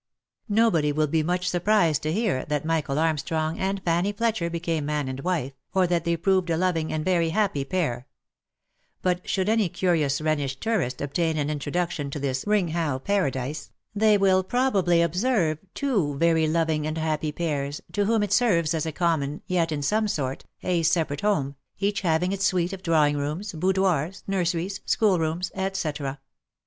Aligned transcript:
Nobody 0.49 0.91
will 0.91 1.05
be 1.05 1.21
much 1.21 1.47
surprised 1.47 2.01
to 2.01 2.11
hear 2.11 2.43
that 2.45 2.65
Michael 2.65 2.97
Armstrong 2.97 3.59
and 3.59 3.79
Fanny 3.85 4.11
Fletcher 4.11 4.49
became 4.49 4.83
man 4.87 5.07
and 5.07 5.19
wife, 5.19 5.53
or 5.75 5.85
that 5.85 6.05
they 6.05 6.17
proved 6.17 6.49
a 6.49 6.57
loving 6.57 6.91
and 6.91 7.05
very 7.05 7.29
happy 7.29 7.63
pair: 7.63 8.07
but, 9.03 9.29
should 9.29 9.47
any 9.47 9.69
curious 9.69 10.19
Rhenish 10.19 10.55
tourist 10.59 11.01
obtain 11.01 11.37
an 11.37 11.51
introduction 11.51 12.09
to 12.09 12.19
this 12.19 12.45
Rhingau 12.47 12.97
paradise, 13.03 13.69
they 13.93 14.17
will 14.17 14.41
probably 14.41 15.03
observe 15.03 15.59
two 15.75 16.15
very 16.17 16.47
loving 16.47 16.87
and 16.87 16.97
happy 16.97 17.31
pairs, 17.31 17.79
to 17.91 18.05
whom 18.05 18.23
it 18.23 18.33
serves 18.33 18.73
as 18.73 18.87
a 18.87 18.91
common 18.91 19.43
yet, 19.45 19.71
in 19.71 19.83
some 19.83 20.07
sort, 20.07 20.45
a 20.63 20.81
separate 20.81 21.21
home, 21.21 21.53
each 21.77 22.01
having 22.01 22.31
its 22.31 22.45
suite 22.45 22.73
of 22.73 22.81
drawing 22.81 23.17
rooms, 23.17 23.53
boudoirs, 23.53 24.23
nurseries, 24.25 24.81
school 24.83 25.19
rooms, 25.19 25.51
etccetera. 25.53 26.19